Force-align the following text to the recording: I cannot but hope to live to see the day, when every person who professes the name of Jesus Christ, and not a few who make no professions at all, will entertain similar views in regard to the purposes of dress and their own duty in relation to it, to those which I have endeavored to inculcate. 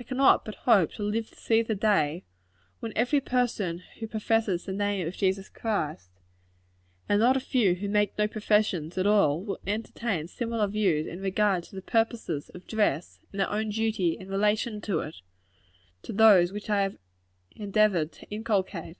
I 0.00 0.02
cannot 0.02 0.44
but 0.44 0.56
hope 0.66 0.90
to 0.94 1.04
live 1.04 1.28
to 1.30 1.36
see 1.36 1.62
the 1.62 1.76
day, 1.76 2.24
when 2.80 2.92
every 2.96 3.20
person 3.20 3.84
who 4.00 4.08
professes 4.08 4.64
the 4.64 4.72
name 4.72 5.06
of 5.06 5.16
Jesus 5.16 5.48
Christ, 5.48 6.10
and 7.08 7.20
not 7.20 7.36
a 7.36 7.40
few 7.40 7.74
who 7.76 7.88
make 7.88 8.18
no 8.18 8.26
professions 8.26 8.98
at 8.98 9.06
all, 9.06 9.44
will 9.44 9.60
entertain 9.64 10.26
similar 10.26 10.66
views 10.66 11.06
in 11.06 11.20
regard 11.20 11.62
to 11.62 11.76
the 11.76 11.82
purposes 11.82 12.48
of 12.50 12.66
dress 12.66 13.20
and 13.30 13.38
their 13.38 13.48
own 13.52 13.68
duty 13.68 14.16
in 14.18 14.28
relation 14.28 14.80
to 14.80 14.98
it, 14.98 15.18
to 16.02 16.12
those 16.12 16.50
which 16.50 16.68
I 16.68 16.82
have 16.82 16.96
endeavored 17.54 18.10
to 18.14 18.28
inculcate. 18.30 18.96